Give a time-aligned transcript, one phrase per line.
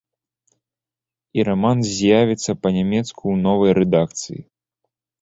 [1.41, 4.39] І раман з'явіцца па-нямецку ў новай рэдакцыі.